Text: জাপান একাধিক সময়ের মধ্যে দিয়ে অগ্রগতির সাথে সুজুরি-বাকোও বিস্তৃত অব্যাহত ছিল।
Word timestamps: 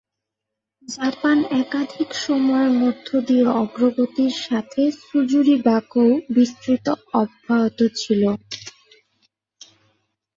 জাপান 0.87 1.37
একাধিক 1.61 2.09
সময়ের 2.21 2.71
মধ্যে 2.81 3.17
দিয়ে 3.27 3.45
অগ্রগতির 3.61 4.33
সাথে 4.45 4.81
সুজুরি-বাকোও 5.01 6.11
বিস্তৃত 6.35 6.85
অব্যাহত 7.21 7.79
ছিল। 7.99 8.21